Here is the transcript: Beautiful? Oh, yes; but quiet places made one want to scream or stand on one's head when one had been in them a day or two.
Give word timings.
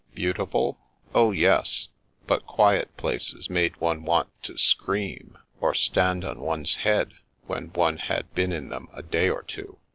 Beautiful? 0.15 0.79
Oh, 1.13 1.31
yes; 1.31 1.89
but 2.25 2.47
quiet 2.47 2.97
places 2.97 3.51
made 3.51 3.77
one 3.79 4.01
want 4.03 4.29
to 4.45 4.57
scream 4.57 5.37
or 5.59 5.75
stand 5.75 6.25
on 6.25 6.39
one's 6.39 6.77
head 6.77 7.13
when 7.45 7.67
one 7.73 7.97
had 7.97 8.33
been 8.33 8.51
in 8.51 8.69
them 8.69 8.87
a 8.93 9.03
day 9.03 9.29
or 9.29 9.43
two. 9.43 9.77